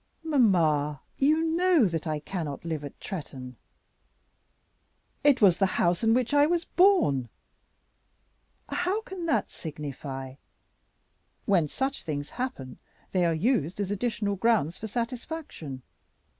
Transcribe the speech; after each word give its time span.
"Mamma, 0.23 0.99
you 1.19 1.43
know 1.43 1.85
that 1.85 2.07
I 2.07 2.19
cannot 2.19 2.65
live 2.65 2.83
at 2.83 2.99
Tretton." 2.99 3.55
"It 5.23 5.43
is 5.43 5.59
the 5.59 5.67
house 5.77 6.01
in 6.03 6.15
which 6.15 6.33
I 6.33 6.47
was 6.47 6.65
born." 6.65 7.29
"How 8.69 9.03
can 9.03 9.27
that 9.27 9.51
signify? 9.51 10.37
When 11.45 11.67
such 11.67 12.01
things 12.01 12.31
happen 12.31 12.79
they 13.11 13.25
are 13.25 13.33
used 13.35 13.79
as 13.79 13.91
additional 13.91 14.35
grounds 14.35 14.75
for 14.75 14.87
satisfaction. 14.87 15.83